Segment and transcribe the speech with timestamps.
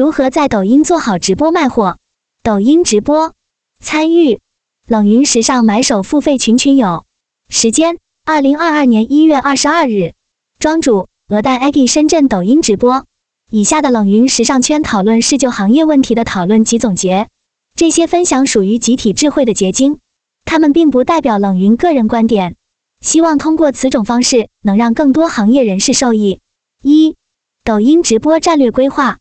[0.00, 1.98] 如何在抖音做好直播卖货？
[2.42, 3.34] 抖音直播
[3.80, 4.40] 参与
[4.86, 7.04] 冷云时尚买手付费群群有，
[7.50, 10.14] 时间二零二二年一月二十二日，
[10.58, 13.04] 庄主鹅蛋 ID 深圳抖音直播。
[13.50, 17.28] 以下的冷云时尚圈讨论是就行业问题的讨论及总结，
[17.74, 19.98] 这些分享属于集体智慧的结晶，
[20.46, 22.56] 他们并不代表冷云个人观点。
[23.02, 26.40] 希望通过此种方式，能让更多行业人士受益。
[26.82, 27.16] 一、
[27.64, 29.18] 抖音直播战略规划。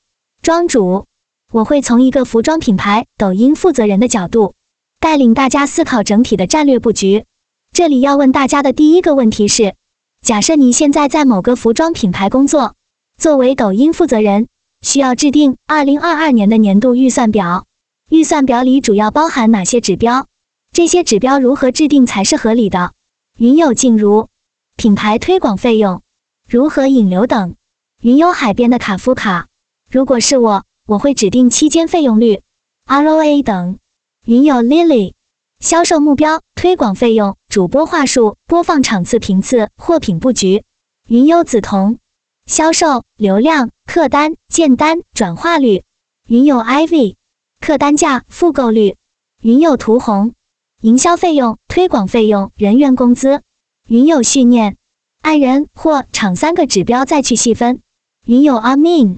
[0.49, 1.05] 庄主，
[1.51, 4.55] 我会从一个服装品牌抖音负责人的角度，
[4.99, 7.25] 带领大家思考整体的战略布局。
[7.71, 9.75] 这里要问大家的第一个问题是：
[10.23, 12.73] 假设你现在在某个服装品牌工作。
[13.15, 14.47] 作为抖音负责人，
[14.81, 17.67] 需要制定二零二二年的年度预算表。
[18.09, 20.25] 预算表里主要包含哪些指标？
[20.73, 22.93] 这些指标如何制定才是合理的？
[23.37, 24.29] 云有静如
[24.77, 26.01] 品牌推广费用
[26.47, 27.53] 如何引流等。
[28.01, 29.48] 云有海边的卡夫卡，
[29.91, 32.41] 如果是我，我会指定期间费用率、
[32.85, 33.79] ROA 等。
[34.23, 35.13] 云有 Lily
[35.59, 40.63] 销售目标、推广费用、主播话术、播放场次频次、货品布局。
[41.07, 41.97] 云有梓潼。
[42.45, 45.81] 销售流量、客单、建单、转化率。
[46.27, 47.15] 云有 IV，
[47.59, 48.95] 客单价、复购率。
[49.41, 50.35] 云有图红，
[50.81, 53.41] 营销费用、推广费用、人员工资。
[53.87, 54.77] 云有训练，
[55.23, 57.81] 按人或场三个指标再去细分。
[58.25, 59.17] 云有 Amin，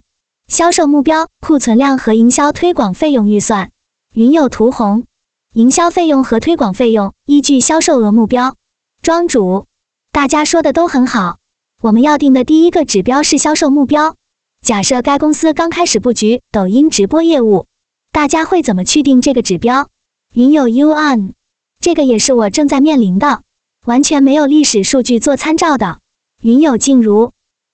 [0.51, 3.71] 销售目标、库存量和营销推广费用预算。
[4.13, 5.05] 云有图红，
[5.53, 8.57] 营销费用和推广费用依据销售额目标。
[9.01, 9.65] 庄主，
[10.11, 11.37] 大家说的都很好。
[11.81, 14.17] 我们要定的第一个指标是销售目标。
[14.61, 17.67] 假设该公司刚开始布局抖音直播业务，
[18.11, 19.87] 大家会怎么去定这个指标？
[20.33, 21.33] 云有 U N，
[21.79, 23.43] 这个也是我正在面临的，
[23.85, 25.99] 完全没有历史数据做参照的。
[26.41, 27.31] 云有静如，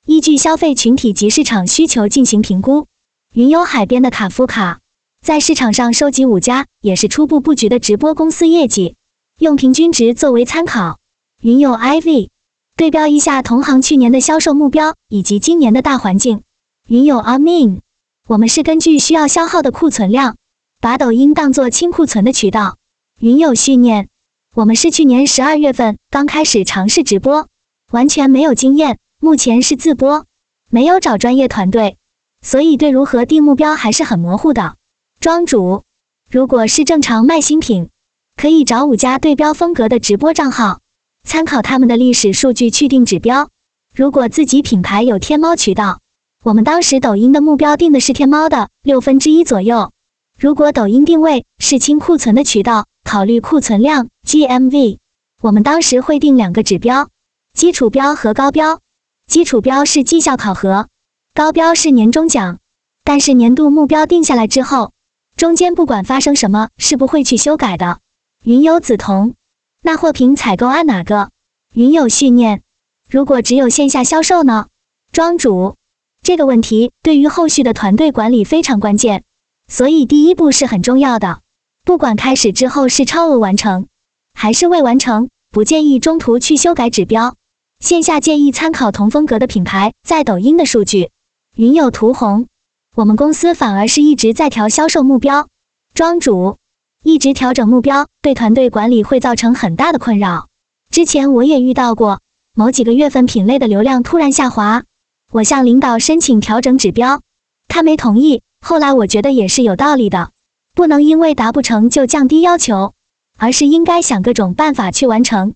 [0.09, 2.87] 依据消费群体及市场需求进行评估。
[3.33, 4.79] 云游海边的卡夫卡，
[5.21, 8.95] 在市场上收集五家也是初步布局的直播公司业绩，
[9.37, 10.99] 用平均值作为参考。
[11.41, 12.29] 云有 I V。
[12.77, 16.43] 对标一下同行去年的销售目标以及今年的大环境。
[16.87, 17.79] 云友阿 min，
[18.27, 20.37] 我们是根据需要消耗的库存量，
[20.79, 22.77] 把抖音当做清库存的渠道。
[23.19, 24.07] 云友训练，
[24.55, 27.49] 我们是去年十二月份刚开始尝试直播，
[27.91, 30.25] 完全没有经验，目前是自播，
[30.69, 31.97] 没有找专业团队，
[32.43, 34.75] 所以对如何定目标还是很模糊的。
[35.19, 35.81] 庄主，
[36.29, 37.89] 如果是正常卖新品，
[38.35, 40.81] 可以找五家对标风格的直播账号。
[41.23, 43.49] 参考他们的历史数据去定指标。
[43.95, 45.99] 如果自己品牌有天猫渠道，
[46.43, 49.91] 我们当时抖音的目标定的是天猫的六分之一左右。
[50.39, 54.99] 如果抖音定位是清库存的渠道，考虑库存量 GMV，
[55.41, 57.09] 我们当时会定两个指标：
[57.53, 58.79] 基础标和高标。
[59.27, 60.87] 基础标是绩效考核，
[61.33, 62.59] 高标是年终奖。
[63.03, 64.93] 但是年度目标定下来之后，
[65.35, 67.99] 中间不管发生什么，是不会去修改的。
[68.43, 69.35] 云有梓潼。
[69.81, 71.29] 那货品采购按哪个？
[71.73, 72.63] 云有训练。
[73.09, 74.67] 如果只有线下销售呢？
[75.11, 75.75] 庄主，
[76.21, 79.23] 这个问题对于后续的团队管理非常关键，
[79.67, 81.39] 所以第一步是很重要的。
[81.85, 83.87] 不管开始之后是超额完成
[84.33, 87.36] 还是未完成，不建议中途去修改指标。
[87.79, 91.11] 线下建议参考同风格的品牌在抖音的数据。
[91.55, 92.47] 云有图红，
[92.95, 95.47] 我们公司反而是一直在调销售目标。
[95.93, 96.57] 庄主。
[97.03, 100.47] 一直调整目标，对团队管理会造成很大的困扰。
[100.89, 102.19] 之前我也遇到过，
[102.53, 104.83] 某几个月份品类的流量突然下滑，
[105.31, 107.21] 我向领导申请调整指标，
[107.69, 108.41] 他没同意。
[108.59, 110.31] 后来我觉得也是有道理的，
[110.73, 112.93] 不能因为达不成就降低要求，
[113.37, 115.53] 而是应该想各种办法去完成。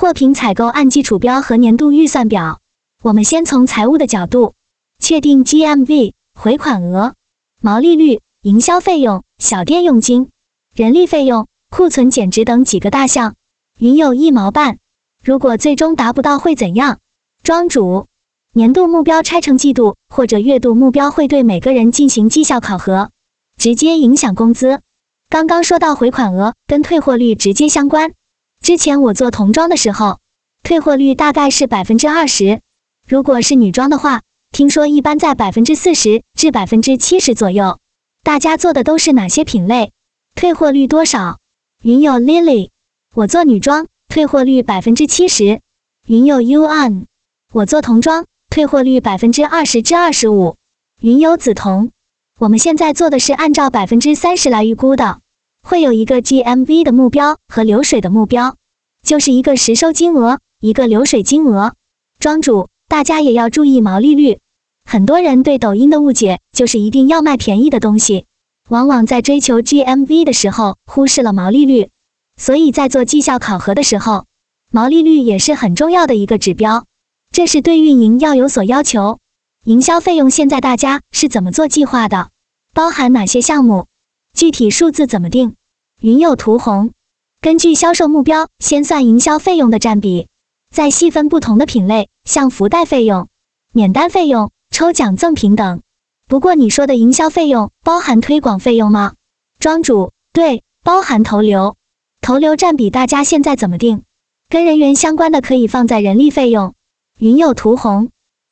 [0.00, 2.60] 货品采购按基础标和年度预算表，
[3.02, 4.54] 我们先从财务的角度
[5.00, 7.14] 确定 GMV、回款额、
[7.60, 10.28] 毛利率、营销费用、小店佣金。
[10.72, 13.34] 人力费用、库存减值等几个大项，
[13.80, 14.78] 云有一毛半。
[15.20, 17.00] 如果最终达不到会怎样？
[17.42, 18.06] 庄主，
[18.52, 23.10] 年度目标拆成季度或者月度目标，会对每个人进行绩效考核，
[23.56, 24.80] 直接影响工资。
[25.28, 28.12] 刚刚说到回款额跟退货率直接相关。
[28.60, 30.18] 之前我做童装的时候，
[30.62, 32.60] 退货率大概是百分之二十。
[33.06, 37.78] 如果是女装的话，听说一般在百分之四十至百分之七十左右。
[38.22, 39.92] 大家做的都是哪些品类？
[40.34, 41.38] 退货率多少？
[41.82, 42.70] 云有 Lily，
[43.14, 45.60] 我做女装，退货率百分之七十。
[46.06, 47.06] 云有 U N，
[47.52, 50.56] 我做童装，退货率百分之二十至二十五。
[51.00, 51.90] 云有梓潼，
[52.38, 55.20] 我们现在做的是按照百分之三十来预估的，
[55.68, 58.56] 会有一个 GMV 的目标和流水的目标，
[59.02, 61.74] 就是一个实收金额，一个流水金额。
[62.18, 64.38] 庄主，大家也要注意毛利率。
[64.86, 68.24] 很多人对抖音的误解就是一定要卖便宜的东西，
[68.70, 71.90] 往往在追求 GMV 的时候忽视了毛利率。
[72.38, 74.24] 所以在做绩效考核的时候，
[74.72, 76.86] 毛利率也是很重要的一个指标。
[77.30, 79.18] 这是对运营要有所要求。
[79.64, 82.30] 营销费用现在大家是怎么做计划的？
[82.72, 83.84] 包含哪些项目？
[84.32, 85.56] 具体数字怎么定？
[86.00, 86.92] 云有图红。
[87.40, 90.28] 根据销售目标，先算营销费用的占比，
[90.70, 93.28] 再细分不同的品类，像福袋费用、
[93.72, 95.82] 免单费用、抽奖赠品等。
[96.28, 99.14] 不过你说的营销费用包含推广费用吗？
[99.58, 101.74] 庄主，对，包含投流。
[102.20, 104.04] 投流占比大家现在怎么定？
[104.48, 106.74] 跟人员相关的可以放在人力费用。
[107.18, 108.10] 云有图红。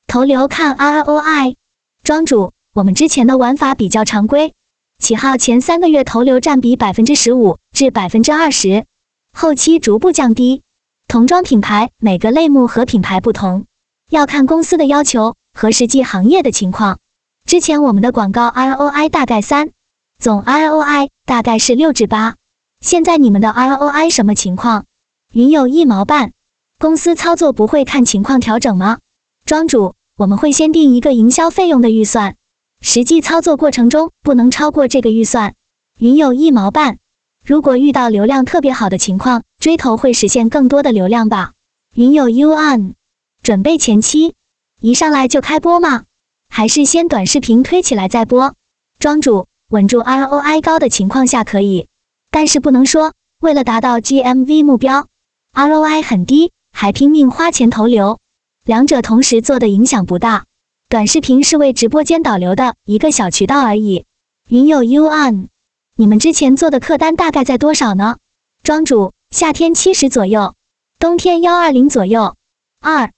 [0.08, 1.54] 投流看 ROI，
[2.02, 4.54] 庄主，我们之前的玩法比较常规，
[4.98, 8.86] 起号前三个月投流占比百分之十五至百分之二十，
[9.32, 10.62] 后期逐步降低。
[11.06, 13.66] 童装品牌每个类目和品牌不同，
[14.10, 16.98] 要看公司的要求和实际行业的情况。
[17.44, 19.70] 之前我们的广告 ROI 大概三，
[20.18, 22.36] 总 ROI 大概是六至八。
[22.80, 24.86] 现在你们的 ROI 什么情况？
[25.32, 26.32] 云有一毛半，
[26.78, 28.98] 公司操作不会看情况调整吗？
[29.44, 32.35] 庄主，我们会先定一个营销费用的预算，
[32.80, 35.54] 实际操作过程中不能超过这个预算。
[35.98, 36.98] 云有一毛半，
[37.44, 41.52] 如果遇到流量特别好的情况，追投会实现更多的流量吧？
[41.94, 42.94] 云有 U N，
[43.42, 44.34] 准备前期
[44.80, 46.04] 一上来就开播吗？
[46.48, 48.54] 还是先短视频推起来再播？
[48.98, 51.88] 庄主，稳住 ROI 高的情况下可以，
[52.30, 55.08] 但是不能说为了达到 GMV 目标
[55.54, 58.18] ，ROI 很低还拼命花钱投流。
[58.64, 60.44] 两者同时做的影响不大，
[60.88, 64.04] 短视频是为直播间导流的一个小渠道而已。
[64.48, 65.48] 云有 U N，
[65.96, 68.18] 你们之前做的客单大概在多少呢？
[68.62, 70.54] 庄主，夏天七十左右，
[71.00, 72.36] 冬天幺二零左右。
[72.80, 73.10] 二，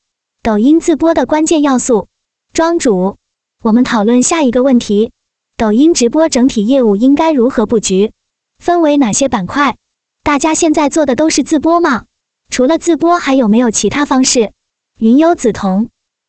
[0.43, 2.09] 抖音自播的关键要素。
[2.55, 3.19] 庄主，
[3.63, 5.13] 我们讨论下一个问题：
[5.59, 8.13] 抖音直播整体业务应该如何布局？
[8.59, 9.77] 分为哪些板块？
[10.23, 12.07] 大家现在做的都是自播吗？
[12.49, 14.53] 除了自播，还有没有其他方式？
[14.99, 15.89] 云优梓潼，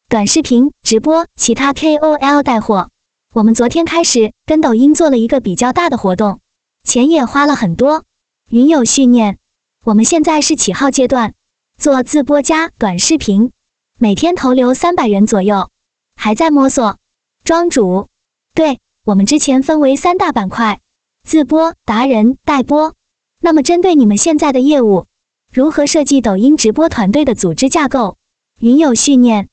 [0.10, 2.90] 短视频直播，其他 KOL 带货。
[3.32, 6.40] 我们昨天开始跟抖音做了一个比较大的活动，
[6.84, 8.06] 钱也花了很多。
[8.50, 9.38] 云有训练，
[9.86, 11.36] 我们现在是起号阶段，
[11.78, 13.52] 做自播加短视频，
[14.00, 15.70] 每天投流三百元左右，
[16.16, 16.98] 还在摸索。
[17.44, 18.08] 庄主，
[18.56, 20.80] 对我们之前分为三大板块：
[21.22, 22.96] 自播、达人、带播。
[23.40, 25.06] 那么针对你们现在的业务，
[25.54, 28.18] 如何设计抖音直播团队的组织架构？
[28.60, 29.50] 云有训练，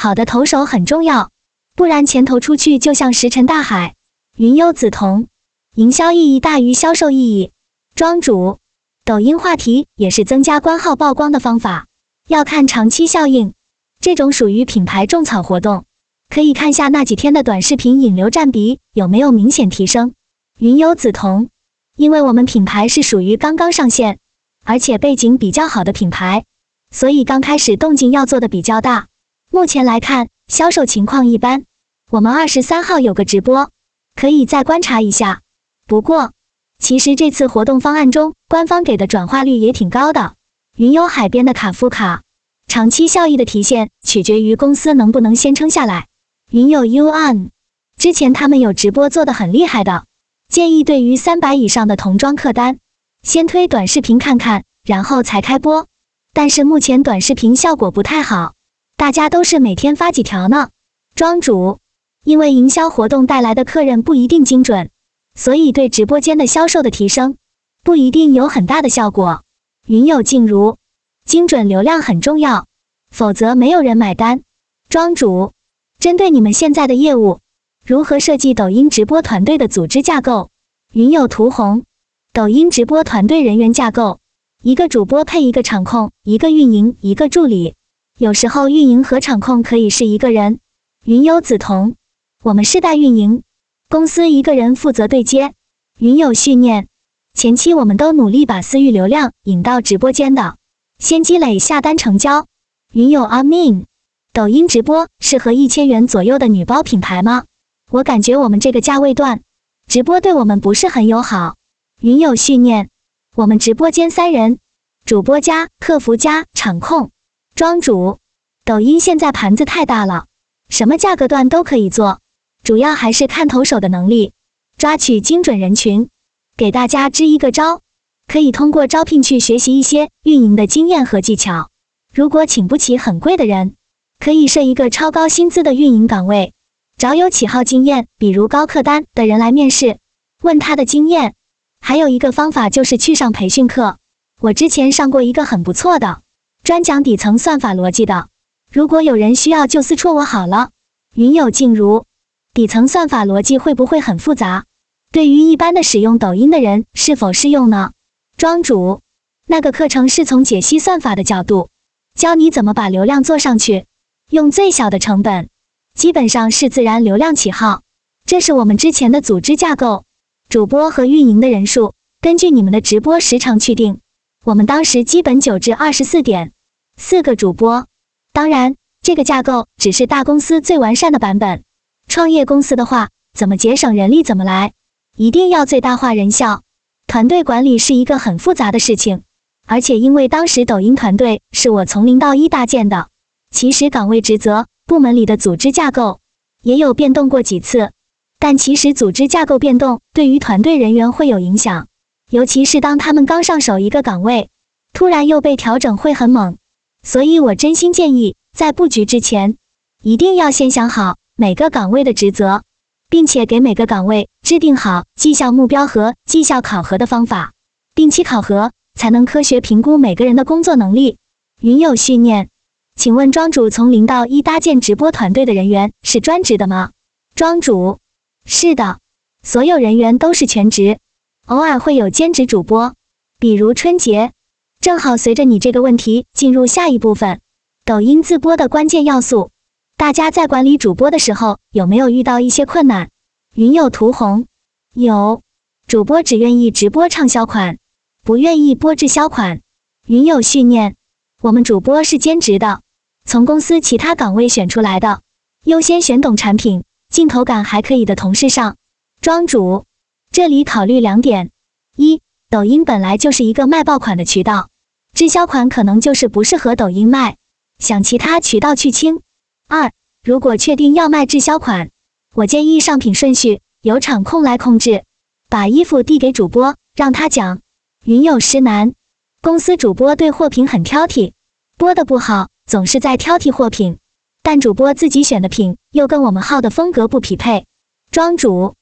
[0.00, 1.30] 好的投手很重要，
[1.74, 3.96] 不然钱投出去就像石沉大海。
[4.36, 5.26] 云优梓潼，
[5.74, 7.50] 营销意义大于销售意义。
[7.96, 8.58] 庄主，
[9.04, 11.88] 抖音话题也是增加官号曝光的方法，
[12.28, 13.54] 要看长期效应，
[13.98, 15.84] 这种属于品牌种草活动，
[16.32, 20.14] 可以看下那几天的短视频引流占比有没有明显提升。
[20.60, 21.48] 云优梓潼，
[21.96, 24.20] 因为我们品牌是属于刚刚上线，
[24.64, 26.44] 而且背景比较好的品牌。
[26.92, 29.07] 所以刚开始动静要做的比较大，
[29.50, 31.64] 目前来看销售情况一般。
[32.10, 33.70] 我们二十三号有个直播，
[34.14, 35.40] 可以再观察一下。
[35.86, 36.32] 不过，
[36.78, 40.34] 其实这次活动方案中，官方给的转化率也挺高的。
[40.76, 42.22] 云游海边的卡夫卡，
[42.66, 46.06] 长期效益的体现取决于公司能不能先撑下来。
[46.50, 47.50] 云游 U N，
[47.96, 50.04] 之前他们有直播做的很厉害的，
[50.48, 52.78] 建议对于三百以上的童装客单，
[53.22, 55.86] 先推短视频看看，然后才开播。
[56.34, 58.52] 但是目前短视频效果不太好，
[58.98, 60.70] 大家都是每天发几条呢。
[61.14, 61.78] 庄主，
[62.24, 64.90] 因为营销活动带来的客人不一定精准，
[65.36, 67.36] 所以对直播间的销售的提升
[67.84, 69.44] 不一定有很大的效果。
[69.86, 70.78] 云有静茹，
[71.24, 72.66] 精准流量很重要，
[73.08, 74.42] 否则没有人买单。
[74.88, 75.52] 庄主，
[76.00, 77.38] 针对你们现在的业务，
[77.86, 80.50] 如何设计抖音直播团队的组织架构？
[80.92, 81.84] 云有图红，
[82.32, 84.18] 抖音直播团队人员架构。
[84.60, 87.76] 一个主播配一个场控，一个运营，一个助理。
[88.18, 90.58] 有时候运营和场控可以是一个人。
[91.04, 91.94] 云有梓潼，
[92.42, 93.44] 我们是代运营，
[93.88, 95.54] 公司一个人负责对接。
[96.00, 96.88] 云有训练，
[97.32, 100.56] 前期我们都努力把私域流量引到直播间的，
[100.98, 102.46] 先积累下单成交。
[102.92, 103.86] 云有阿明
[104.32, 107.44] 抖音直播适合一千元左右的女包品牌吗？
[107.88, 109.42] 我感觉我们这个价位段
[109.86, 111.54] 直播对我们不是很友好。
[112.00, 112.88] 云有训练。
[113.36, 114.58] 我们直播间三人，
[115.04, 117.12] 主播加客服加场控，
[117.58, 118.18] 庄主。
[118.64, 120.26] 抖音现在盘子太大了，
[120.68, 122.20] 什么价格段都可以做，
[122.62, 124.32] 主要还是看投手的能力，
[124.76, 126.08] 抓取精准人群。
[126.56, 127.80] 给大家支一个招，
[128.28, 131.68] 可以通过招聘去学习一些运营的经验和技巧。
[132.14, 133.74] 如果请不起很贵的人，
[134.20, 136.52] 可以设一个超高薪资的运营岗位，
[136.96, 139.98] 找有起号经验，比如高客单的人来面试，
[140.44, 141.34] 问他的经验。
[141.80, 143.98] 还有一个方法就是去上培训课。
[144.40, 146.20] 我之前上过一个很不错的，
[146.62, 148.28] 专讲底层算法逻辑的。
[148.70, 150.70] 如果有人需要，就私戳我好了。
[151.14, 152.04] 云有静如，
[152.52, 154.64] 底层算法逻辑会不会很复杂？
[155.10, 157.92] 对于一般的使用抖音的人，是否适用呢？
[158.36, 159.00] 庄主，
[159.46, 161.70] 那个课程是从解析算法的角度，
[162.14, 163.86] 教你怎么把流量做上去，
[164.30, 165.48] 用最小的成本，
[165.94, 167.80] 基本上是自然流量起号。
[168.26, 170.04] 这是我们之前的组织架构。
[170.50, 174.00] 主播和运营的人数根据你们的直播时长去定。
[174.48, 176.52] 我们当时基本九至二十四点，
[176.96, 177.86] 四个主播。
[178.32, 181.64] 当然，这个架构只是大公司最完善的版本。
[182.06, 184.72] 创业公司的话，怎么节省人力怎么来，
[185.18, 186.62] 一定要最大化人效。
[187.06, 189.20] 团队管理是一个很复杂的事情，
[189.66, 193.08] 而且因为当时抖音团队是我从零到一搭建的，
[193.50, 196.20] 其实岗位职责、部门里的组织架构
[196.62, 197.92] 也有变动过几次。
[198.38, 201.88] 但其实组织架构变动对于团队人员会有影响，
[202.30, 204.50] 尤其是当他们刚上手一个岗位，
[204.92, 206.58] 突然又被调整会很猛。
[207.02, 209.56] 所以我真心建议，在布局之前，
[210.02, 212.62] 一定要先想好每个岗位的职责，
[213.08, 217.52] 并且给每个岗位制定好绩效目标和绩效考核的方法，
[217.94, 221.16] 定期考核才能科学评估每个人的工作能力。
[221.60, 222.50] 云有训练，
[222.94, 226.90] 请问庄主从零到一搭建直播团队的人员是专职的吗？
[227.34, 227.98] 庄主。
[228.44, 228.98] 是的，
[229.42, 230.98] 所有人员都是全职，
[231.48, 232.94] 偶尔会有兼职主播，
[233.38, 234.32] 比如春节。
[234.80, 237.40] 正好随着你这个问题进入下一部分，
[237.86, 239.50] 抖音自播的关键要素，
[239.96, 243.08] 大家在管理主播的时候有没有遇到一些困难？
[243.54, 244.44] 云有图红，
[244.92, 245.40] 有，
[245.86, 247.78] 主播只愿意直播畅销款，
[248.22, 249.62] 不愿意播滞销款。
[250.06, 250.96] 云有训练，
[251.40, 252.82] 我们主播是兼职的，
[253.24, 255.22] 从公司其他岗位选出来的，
[255.64, 256.84] 优先选懂产品。
[257.08, 258.76] 镜头感还可以的同事上，
[259.22, 259.86] 庄主，
[260.30, 261.50] 这里考虑两点：
[261.96, 262.20] 一，
[262.50, 264.68] 抖音本来就是一个卖爆款的渠道，
[265.14, 267.36] 滞销款可能就是不适合抖音卖，
[267.78, 269.20] 想其他渠道去清；
[269.68, 269.90] 二，
[270.22, 271.90] 如果确定要卖滞销款，
[272.34, 275.04] 我建议上品顺序由场控来控制，
[275.48, 277.60] 把衣服递给主播，让他讲。
[278.04, 278.94] 云有诗难，
[279.42, 281.32] 公司主播对货品很挑剔，
[281.76, 283.98] 播的不好，总是在挑剔货品。
[284.42, 287.66] 但主播自己选的品又跟我们号的风格不匹配，
[288.10, 288.76] 庄主，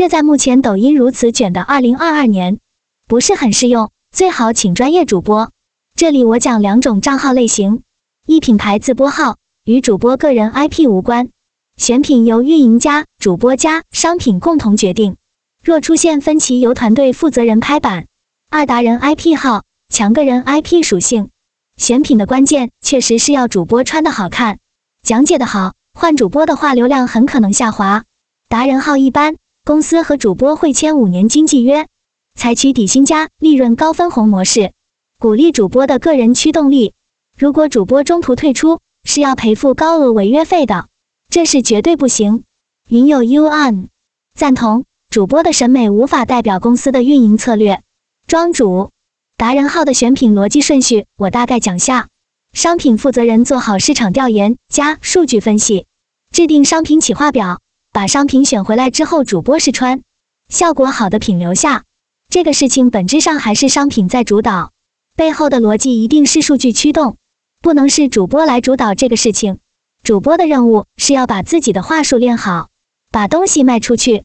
[0.00, 2.58] 这在目前抖音如此卷的二零二二年
[3.06, 5.52] 不是很适用，最好请专业主播。
[5.94, 7.82] 这里我讲两种账号类型：
[8.24, 11.28] 一品牌自播号，与主播个人 IP 无关，
[11.76, 15.18] 选品由运营加主播加商品共同决定，
[15.62, 18.06] 若出现分歧，由团队负责人拍板。
[18.50, 21.28] 二达人 IP 号，强个人 IP 属性，
[21.76, 24.60] 选品的关键确实是要主播穿的好看。
[25.02, 28.04] 讲解的好，换主播的话流量很可能下滑。
[28.48, 31.86] 达人号一般，公司和主播会签五年经纪约，
[32.34, 34.72] 采取底薪加利润高分红模式，
[35.18, 36.94] 鼓励主播的个人驱动力。
[37.36, 40.88] 如果主播中途退出，是要赔付高额违约费的，
[41.28, 42.44] 这是绝对不行。
[42.88, 43.88] 云有 U N
[44.34, 47.82] 赞同，主播的审美无法代表公司的运营策略。
[48.26, 48.90] 庄主，
[49.36, 52.08] 达人号的选品逻辑顺序，我大概讲下。
[52.52, 55.86] 商品负责人做好市场调研加数据分析，
[56.32, 57.60] 制定商品企划表，
[57.92, 60.02] 把商品选回来之后，主播试穿，
[60.48, 61.82] 效果好的品留下。
[62.28, 64.70] 这个事情本质上还是商品在主导，
[65.16, 67.16] 背后的逻辑一定是数据驱动，
[67.60, 69.58] 不能是主播来主导这个事情。
[70.04, 72.68] 主播的任务是要把自己的话术练好，
[73.10, 74.22] 把东西卖出去。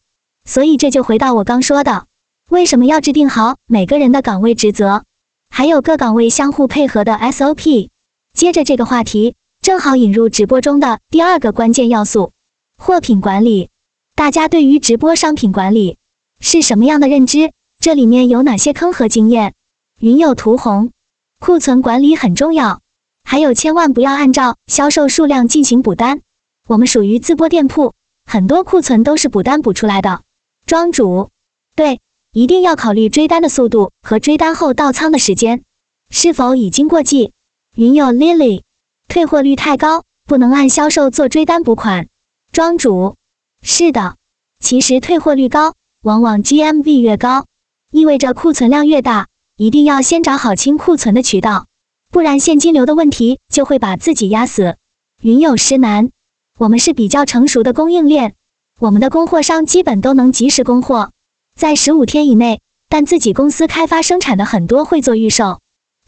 [0.47, 2.05] 所以这就回到我刚说的，
[2.51, 5.05] 为什么要制定好每个人的岗位职责，
[5.49, 7.89] 还有各岗位相互配合的 SOP。
[8.33, 12.33] 接着这个话题，正好引入直播中的第二个关键要素——
[12.77, 13.69] 货品管理。
[14.15, 15.97] 大家对于直播商品管理
[16.39, 17.51] 是什么样的认知？
[17.79, 19.53] 这里面有哪些坑和经验？
[19.99, 20.91] 云有图红，
[21.39, 22.81] 库存管理很重要，
[23.23, 26.21] 还有千万不要按照销售数量进行补单。
[26.67, 27.93] 我们属于自播店铺，
[28.25, 30.21] 很多库存都是补单补出来的。
[30.65, 31.29] 庄主，
[31.75, 31.99] 对，
[32.31, 35.63] 一定要考虑追单的速度和追单后到仓的时间，
[36.09, 37.33] 是否已经过季。
[37.75, 38.63] 云友 Lily，
[39.07, 42.07] 退货率太高，不能按销售做追单补款。
[42.55, 43.17] 庄主，
[43.61, 44.15] 是的，
[44.61, 47.47] 其实退货率高，往往 GMV 越高，
[47.91, 51.67] 意味着库存量越大，一定要先找好清库存的渠道，
[52.11, 54.77] 不然现金流的问题就会把自己压死。
[55.21, 56.11] 云友师南，
[56.57, 58.35] 我们是比较成熟的供应链，
[58.79, 61.11] 我们的供货商基本都能及时供货，
[61.59, 65.59] 在十五天以内，但自己公司开发生产的很多会做预售。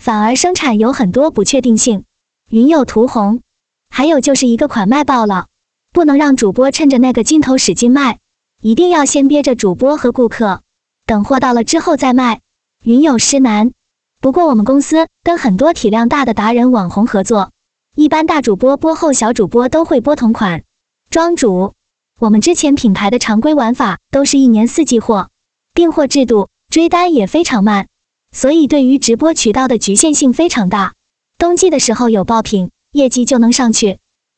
[0.01, 2.05] 反而生产有很多不确定性，
[2.49, 3.41] 云有图红，
[3.89, 5.47] 还有就是一个款卖爆了，
[5.97, 8.19] 不能让主播趁着那个劲头使劲卖，
[8.61, 10.61] 一定要先憋着主播和顾客，
[11.07, 12.41] 等货到了之后再卖。
[12.83, 13.71] 云有诗难。
[14.21, 17.49] 不过我们公司跟很多体量大的达人网红合作，
[17.95, 20.61] 一般大主播播后，小主播都会播同款。
[21.09, 21.73] 庄主，
[22.19, 25.29] 我们之前品牌的常规玩法都是一年四季货，
[25.73, 27.87] 订货制度追单也非常慢，
[28.31, 30.93] 所以对于直播渠道的局限性非常大。
[31.39, 33.97] 冬季的时候有爆品，业绩就能上去；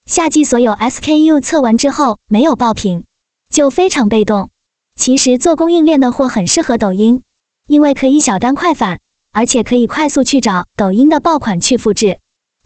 [0.10, 3.06] 夏季所有 SKU 测完之后没有爆品，
[3.52, 4.50] 就非常被动。
[4.96, 7.22] 其实做供应链的货很适合抖音，
[7.68, 9.02] 因为可以小单快返。
[9.32, 12.18] 而且可以快速去找抖音的爆款去复制。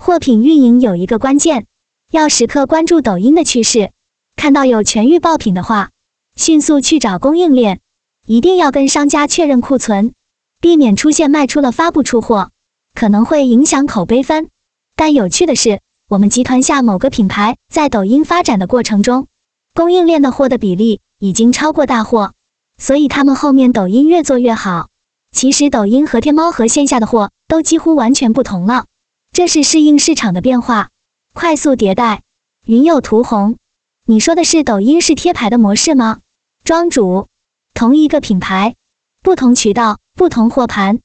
[0.01, 1.65] 货品运营有一个关键，
[2.11, 3.91] 要时刻关注抖音的趋势，
[4.37, 5.89] 看到有全域爆品的话，
[6.37, 7.81] 迅速去找供应链，
[8.25, 10.13] 一定要跟商家确认库存，
[10.61, 12.51] 避免出现卖出了发不出货，
[12.95, 14.49] 可能会影响口碑分。
[14.95, 15.81] 但有趣的是，
[16.13, 19.25] 我们集团下某个品牌在抖音发展的过程中，
[19.73, 22.33] 供应链的货的比例已经超过大货，
[22.77, 24.89] 所以他们后面抖音越做越好。
[25.31, 28.85] 其实抖音和天猫和线下的货都几乎完全不同了，
[29.31, 30.91] 这是适应市场的变化，
[31.33, 32.21] 快速迭代。
[32.67, 33.57] 云有图红，
[34.05, 36.19] 你说的是抖音是贴牌的模式吗？
[36.63, 37.25] 庄主，
[37.73, 38.75] 同一个品牌，
[39.23, 40.99] 不同渠道，不同货盘，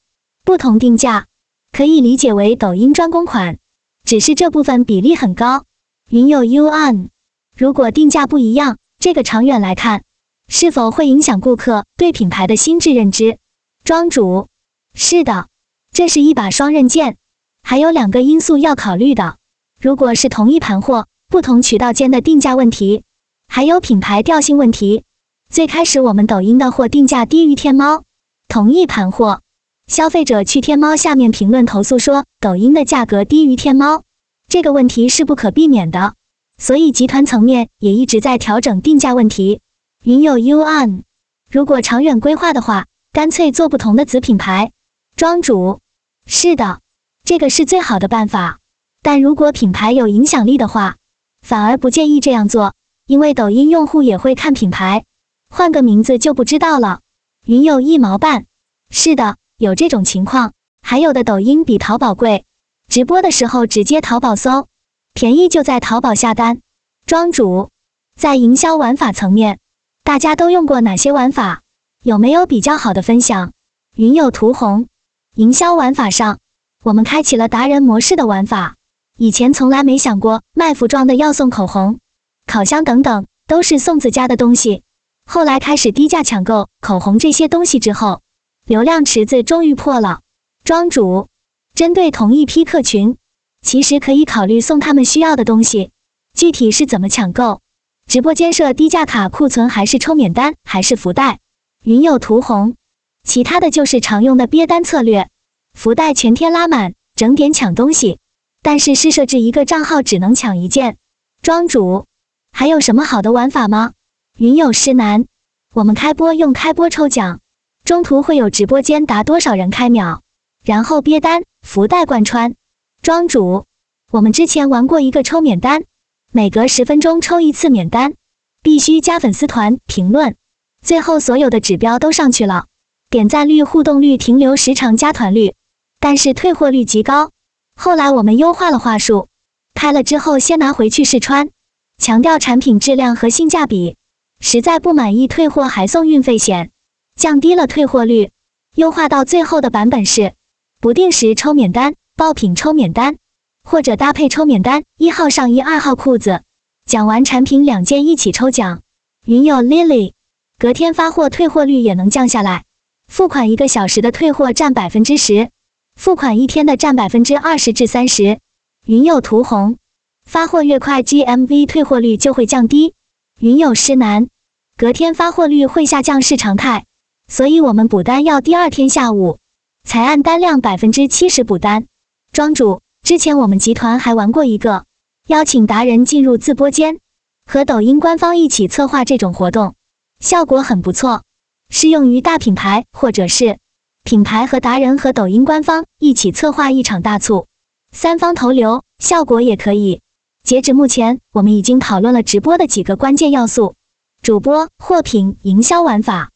[0.45, 1.25] 不同定价，
[1.71, 3.57] 可以理解为抖音专供款，
[4.03, 5.65] 只是这部分比例很高。
[6.09, 7.09] 云有 U N，
[7.55, 10.03] 如果定价不一样，这个长远来看，
[10.47, 13.37] 是否会影响顾客对品牌的心智认知？
[13.83, 14.47] 庄主，
[14.93, 15.47] 是的，
[15.91, 17.17] 这是一把双刃剑，
[17.63, 19.37] 还有两个因素要考虑的。
[19.79, 23.03] 如果是同一盘货，不同渠道间的定价问题，
[23.47, 25.03] 还有品牌调性问题。
[25.49, 28.03] 最开始我们抖音的货定价低于天猫，
[28.47, 29.41] 同一盘货，
[29.89, 34.03] 消费者去天猫下面评论投诉说抖音的价格低于天猫，
[34.47, 36.13] 这个问题是不可避免的，
[36.59, 39.61] 所以集团层面也一直在调整定价问题。
[40.03, 41.03] 云有 U N，
[41.49, 42.85] 如果长远规划的话。
[43.11, 44.71] 干脆做不同的子品牌，
[45.15, 45.79] 庄主，
[46.27, 46.79] 是的，
[47.23, 48.59] 这个是最好的办法。
[49.01, 50.97] 但如果品牌有影响力的话，
[51.41, 52.75] 反而不建议这样做，
[53.07, 55.05] 因为抖音用户也会看品牌，
[55.49, 56.99] 换个名字就不知道了。
[57.47, 58.45] 云有一毛半，
[58.91, 60.53] 是的，有这种情况。
[60.81, 62.45] 还有的抖音比淘宝贵，
[62.87, 64.67] 直播的时候直接淘宝搜，
[65.13, 66.61] 便宜就在淘宝下单。
[67.05, 67.69] 庄主，
[68.17, 69.59] 在营销玩法层面，
[70.03, 71.61] 大家都用过哪些玩法？
[72.01, 73.51] 有没有比较好的分享？
[73.95, 74.87] 云有图红，
[75.35, 76.39] 营销玩法上，
[76.83, 78.75] 我们开启了达人模式的玩法。
[79.17, 81.99] 以前从来没想过卖服装的要送口红、
[82.47, 84.83] 烤箱等等，都是送自家的东西。
[85.25, 88.21] 后来开始低价抢购口红这些东西之后，
[88.69, 90.19] 流量池子终于破了。
[90.63, 91.27] 庄主，
[91.73, 93.17] 针对同一批客群，
[93.63, 95.89] 其实可以考虑送他们需要的东西。
[96.35, 97.61] 具体是怎么抢购？
[98.05, 101.39] 直播间设低价卡库存，还是抽免单，还是福袋？
[101.83, 102.75] 云有图红，
[103.23, 105.29] 其他的就是常用的憋单策略，
[105.73, 108.19] 福袋全天拉满，整点抢东西。
[108.61, 110.97] 但是是设置一个账号只能抢一件。
[111.41, 112.05] 庄主，
[112.51, 113.93] 还有什么好的玩法吗？
[114.37, 115.25] 云有诗难，
[115.73, 117.39] 我们开播用开播抽奖，
[117.83, 120.21] 中途会有直播间达多少人开秒，
[120.63, 122.55] 然后憋单福袋贯穿。
[123.01, 123.65] 庄主，
[124.11, 125.83] 我们之前玩过一个抽免单，
[126.31, 128.13] 每隔十分钟抽一次免单，
[128.61, 130.35] 必须加粉丝团评论。
[130.81, 132.65] 最后所有的指标都上去了，
[133.09, 135.55] 点赞率、互动率、停留时长、加团率，
[135.99, 137.31] 但是退货率极高。
[137.75, 139.27] 后来我们优化了话术，
[139.73, 141.49] 拍了之后先拿回去试穿，
[141.97, 143.95] 强调产品质量和性价比，
[144.39, 146.71] 实在不满意退货还送运费险，
[147.19, 148.31] 降低了退货率。
[148.75, 150.35] 优化到最后的版本是
[150.79, 153.17] 不定时抽免单、爆品抽免单，
[153.61, 156.43] 或者搭配抽免单，一号上衣、二号裤子，
[156.85, 158.83] 讲完产品两件一起抽奖。
[159.25, 160.13] 云有 Lily。
[160.57, 162.63] 隔天发货退货率也能降下来，
[163.07, 165.49] 付款一个小时的退货占百分之十，
[165.95, 168.39] 付款一天的占百分之二十至三十。
[168.85, 169.77] 云有图红，
[170.25, 172.93] 发货越快，GMV 退货率就会降低。
[173.39, 174.29] 云有诗南，
[174.77, 176.85] 隔天发货率会下降是常态，
[177.29, 179.37] 所以我们补单要第二天下午
[179.83, 181.85] 才按单量百分之七十补单。
[182.31, 184.85] 庄主，之前我们集团还玩过一个
[185.27, 186.99] 邀请达人进入自播间，
[187.45, 189.75] 和抖音官方一起策划这种活动。
[190.19, 191.21] 效果很不错，
[191.69, 193.59] 适用于大品牌或者是
[194.03, 197.45] 品牌和达人和抖音官方一起策划一场大促，
[197.91, 200.01] 三方投流，效果也可以。
[200.43, 203.75] 截止目前，我们已经讨论了直播的几个关键要素：
[204.23, 206.31] 主播、货品、营销玩法，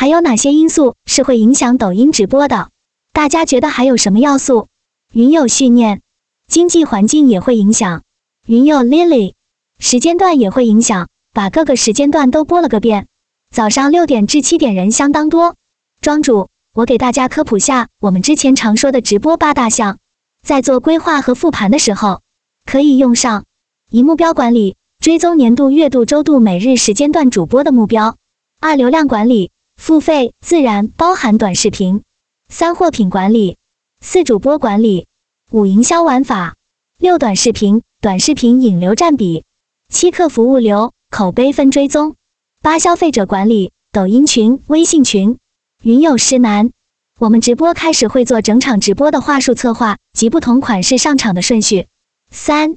[0.00, 2.68] 还有哪些因素是会影响抖音直播的？
[3.12, 4.68] 大家觉得还有什么要素？
[5.12, 6.02] 云有训练，
[6.46, 8.04] 经济环境也会影响。
[8.46, 9.34] 云有 Lily，
[9.80, 13.08] 时间段也会影响，把各个时间段都播了个遍。
[13.50, 15.56] 早上六点至七点人相当多。
[16.00, 19.98] 庄主，我给大家科普下我们之前常说的直播八大项，
[20.46, 22.22] 在做规划和复盘的时候
[22.64, 23.46] 可以用上：
[23.90, 28.14] 一、目标管理，追踪年度、月度、周度、每日时间段主播的目标；
[28.60, 32.00] 二、流量管理，付费自然包含短视频；
[32.48, 33.54] 三、货品管理；
[34.00, 35.06] 四、主播管理；
[35.52, 36.54] 五、营销玩法；
[36.98, 39.44] 六、短视频，短视频引流占比。
[39.88, 42.16] 七客服物流口碑分追踪，
[42.60, 45.38] 八消费者管理抖音群、微信群。
[45.84, 46.72] 云有诗难，
[47.20, 51.86] 我们直播开始会做整场直播的话术策划及不同款式上场的顺序。
[52.30, 52.76] 三、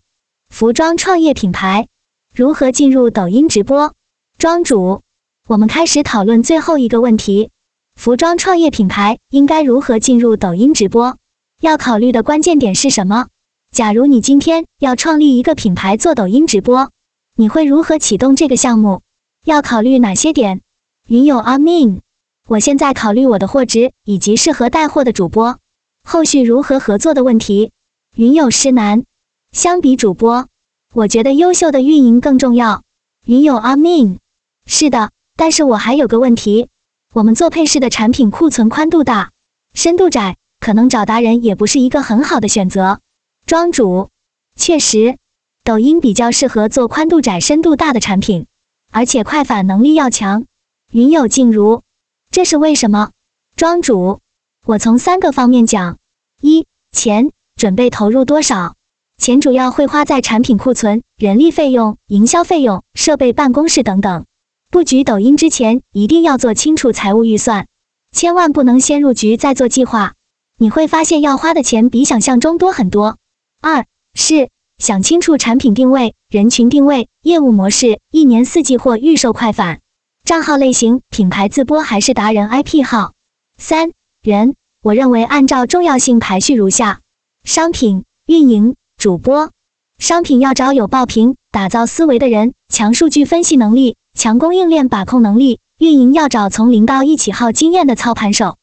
[0.50, 1.88] 服装创业品牌
[2.34, 3.96] 如何进入抖音直播？
[4.38, 5.02] 庄主，
[5.48, 7.50] 我们开始讨论最后一个问题：
[7.96, 11.18] 服装创业品牌应该如何进入抖音直播？
[11.60, 13.28] 要考虑的关键点是什么？
[13.72, 16.92] 假如你今天要创立一个品牌做抖音直播。
[17.36, 19.02] 你会如何启动这个项目？
[19.44, 20.62] 要考虑哪些点？
[21.08, 22.02] 云友阿明
[22.48, 25.58] 我现在考虑我的货值以及适合带货的主播，
[26.04, 27.72] 后续如何合作的问题。
[28.16, 29.06] 云友诗南，
[29.52, 30.48] 相比主播，
[30.94, 32.84] 我觉得优秀的运营更重要。
[33.26, 34.20] 云友阿明
[34.66, 36.68] 是的，但是我还有个问题，
[37.16, 39.32] 我们做配饰的产品库存宽度大，
[39.74, 43.00] 深度窄，可能找达人也不是一个很好的选择。
[43.48, 44.10] 庄主，
[44.56, 45.18] 确实。
[45.64, 48.46] 抖音比较适合做宽度窄、深度大的产品，
[48.92, 50.46] 而且快反能力要强。
[50.92, 51.82] 云有静如，
[52.30, 53.10] 这是为什么？
[53.56, 54.20] 庄主，
[54.68, 55.98] 我从三个方面讲：
[56.40, 58.76] 一、钱准备投入多少？
[59.18, 64.28] 钱主要会花在产品库存、人力费用、营销费用、设备、办公室等等。
[64.72, 67.68] 布局抖音之前，一定要做清楚财务预算，
[68.14, 70.14] 千万不能先入局再做计划，
[70.58, 73.18] 你会发现要花的钱比想象中多很多。
[73.62, 74.50] 二是。
[74.78, 79.80] 想清楚产品定位、人群定位、业务模式、一年四季或预售快返、
[80.24, 83.14] 账号类型、品牌自播还是达人 IP 号。
[83.60, 83.92] 三
[84.24, 87.02] 人，我认为按照重要性排序如下：
[87.44, 89.52] 商品、运营、主播。
[90.00, 95.60] 商品要找有爆品打造思维的人，强数据分析能力，强供应链把控能力。
[95.78, 98.58] 运营要找从零到一起号经验的操盘手。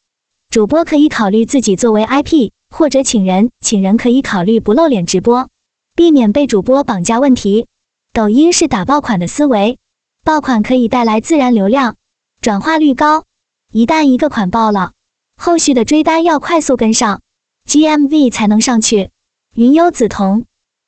[0.50, 5.48] 主播可以考虑自己作为 IP，或者请人，请人可以考虑不露脸直播。
[5.96, 7.66] 避免被主播绑架问题。
[8.12, 9.80] 抖音是打爆款的思维，
[10.22, 11.96] 爆款可以带来自然流量，
[12.40, 13.24] 转化率高。
[13.72, 14.92] 一旦一个款爆了，
[15.36, 17.20] 后续的追单要快速跟上
[17.68, 19.10] ，GMV 才能上去。
[19.56, 20.44] 云优紫瞳，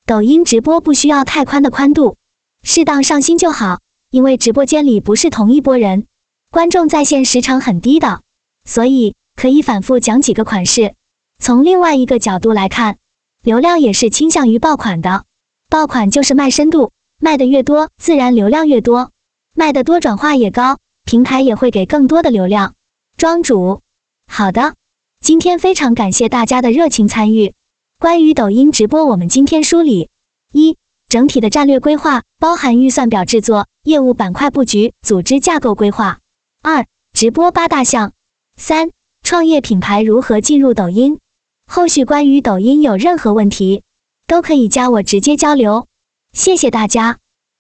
[0.07, 2.17] 抖音直播不需要太宽的宽度，
[2.63, 3.81] 适当上新就好。
[4.11, 6.07] 因为直播间里不是同一波人，
[6.51, 8.23] 观众在线时长很低的，
[8.65, 10.95] 所以可以反复讲几个款式。
[11.39, 12.97] 从另外一个角度来看。
[13.43, 15.25] 流量也是倾向于爆款的，
[15.71, 19.13] 爆款就是卖深度，卖的越多，自然流量越多，
[19.55, 22.75] 卖的多转化也高，平台也会给更多的流量。
[23.17, 23.81] 庄主，
[24.27, 24.75] 好的，
[25.23, 27.55] 今天非常感谢大家的热情参与。
[27.99, 30.11] 关于抖音直播，我们今天梳理：
[30.53, 30.77] 一、
[31.09, 36.19] 整体的战略规划，包含预算表制作、业务板块布局、组织架构规划；
[36.63, 38.11] 二、直播八大项；
[38.57, 38.91] 三、
[39.23, 41.19] 创业品牌如何进入抖音。
[41.67, 43.83] 后续关于抖音有任何问题，
[44.27, 45.87] 都可以加我直接交流。
[46.35, 47.20] 谢谢大家。